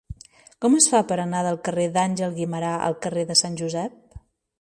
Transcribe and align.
Com 0.65 0.77
es 0.77 0.85
fa 0.93 1.01
per 1.11 1.17
anar 1.23 1.43
del 1.47 1.59
carrer 1.67 1.85
d'Àngel 1.97 2.33
Guimerà 2.39 2.71
al 2.87 2.97
carrer 3.05 3.27
de 3.33 3.37
Sant 3.43 3.59
Josep? 3.61 4.19